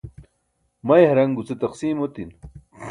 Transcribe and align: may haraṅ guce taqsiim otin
may 0.87 1.03
haraṅ 1.07 1.29
guce 1.37 1.55
taqsiim 1.55 1.99
otin 2.05 2.29